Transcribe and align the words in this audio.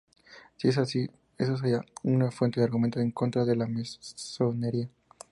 Si 0.57 0.67
es 0.67 0.79
así, 0.79 1.11
eso 1.37 1.55
sería 1.57 1.85
un 2.01 2.31
fuerte 2.31 2.63
argumento 2.63 2.99
en 2.99 3.11
contra 3.11 3.45
de 3.45 3.55
la 3.55 3.67
masonería. 3.67 4.89